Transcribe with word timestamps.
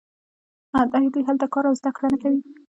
آیا 0.79 1.09
دوی 1.13 1.23
هلته 1.27 1.45
کار 1.53 1.63
او 1.69 1.75
زده 1.79 1.91
کړه 1.95 2.07
نه 2.13 2.17
کوي؟ 2.21 2.39